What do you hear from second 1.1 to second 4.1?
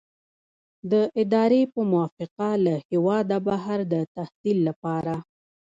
ادارې په موافقه له هیواده بهر د